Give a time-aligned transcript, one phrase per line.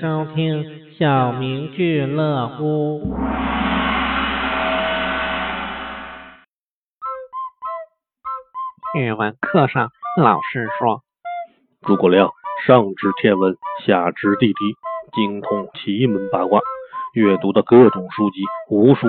[0.00, 3.02] 收听小明俱乐部。
[8.98, 11.02] 语文课上，老师说
[11.86, 12.30] ：“诸葛亮
[12.66, 13.54] 上知天文，
[13.84, 14.54] 下知地理，
[15.12, 16.60] 精通奇门八卦，
[17.12, 18.40] 阅读的各种书籍
[18.70, 19.06] 无数。”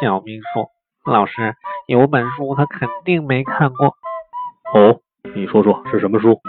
[0.00, 0.70] 小明说
[1.04, 1.54] ：“老师，
[1.86, 3.94] 有本书他肯定没看过。”
[4.72, 5.00] 哦，
[5.34, 6.40] 你说说是什么书？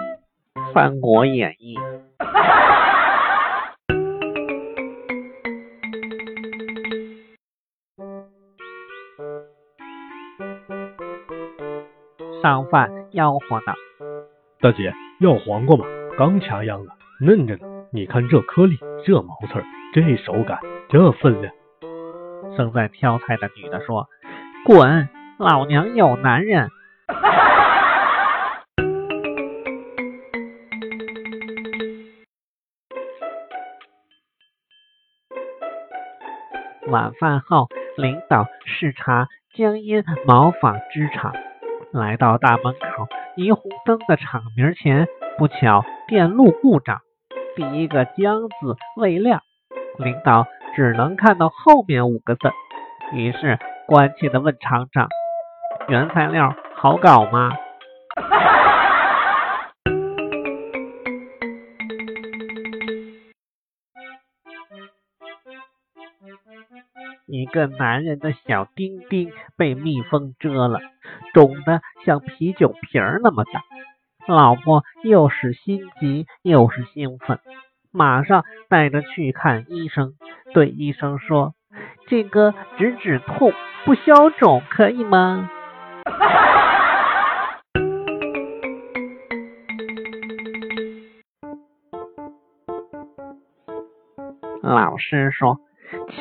[0.73, 1.75] 《三国演义》。
[12.41, 13.75] 商贩吆喝道
[14.59, 15.85] 大姐，要黄瓜吗？
[16.17, 17.67] 刚掐秧了，嫩着呢。
[17.91, 20.59] 你看这颗粒，这毛刺儿，这手感，
[20.89, 21.53] 这分量。
[22.57, 24.09] ：“正在挑菜的女的说，
[24.65, 25.07] 滚！
[25.37, 26.69] 老娘有男人。”
[36.87, 41.35] 晚饭后，领导视察江阴毛纺织厂，
[41.93, 47.01] 来到大门口霓虹灯的厂名前，不巧电路故障，
[47.55, 49.41] 第一个江字未亮，
[49.97, 52.49] 领导只能看到后面五个字，
[53.11, 55.09] 于是关切地问厂长
[55.89, 57.51] ：“原材料好搞吗？”
[67.27, 70.79] 一个男人的小丁丁被蜜蜂蛰了，
[71.33, 73.63] 肿得像啤酒瓶那么大。
[74.27, 77.39] 老婆又是心急又是兴奋，
[77.91, 80.13] 马上带着去看医生，
[80.53, 81.53] 对医生说
[82.07, 83.51] ：“这个只止痛
[83.83, 85.49] 不消肿，可以吗？”
[94.61, 95.57] 老师说：“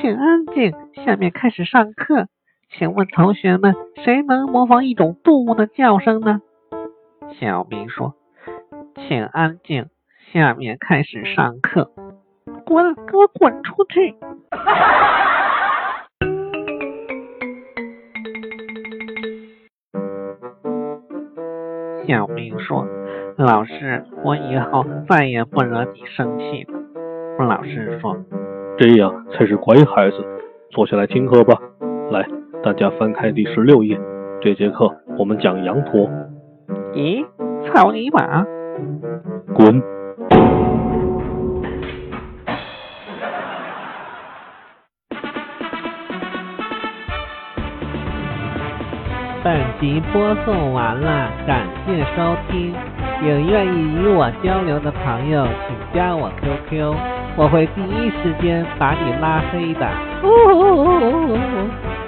[0.01, 0.73] 请安静，
[1.05, 2.29] 下面开始上课。
[2.79, 6.41] 请问同学们，谁能模仿一种动物的叫声呢？”
[7.41, 8.15] 小明说
[8.97, 9.87] ：“请安静，
[10.33, 11.91] 下面开始上课。”
[12.65, 14.15] 滚，给我滚出去！
[22.07, 22.87] 小明说
[23.37, 26.79] ：“老师，我以后再也不惹你生气了。”
[27.47, 28.17] 老师说。
[28.79, 30.25] 这样才是乖孩子。
[30.71, 31.61] 坐下来听课吧。
[32.11, 32.27] 来，
[32.63, 33.99] 大家翻开第十六页。
[34.39, 36.07] 这节课我们讲羊驼。
[36.93, 37.25] 咦，
[37.67, 38.45] 草泥马！
[39.55, 39.83] 滚！
[49.43, 52.75] 本集播送完了，感谢收听。
[53.23, 56.95] 有愿意与我交流的朋友，请加我 QQ，
[57.39, 59.87] 我会第一时间把你拉黑的。
[60.23, 62.00] 哦哦哦哦哦